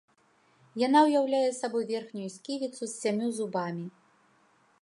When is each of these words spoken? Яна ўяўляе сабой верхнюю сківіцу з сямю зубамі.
Яна 0.83 0.99
ўяўляе 1.07 1.51
сабой 1.59 1.83
верхнюю 1.91 2.29
сківіцу 2.39 2.81
з 2.87 2.91
сямю 3.01 3.27
зубамі. 3.41 3.85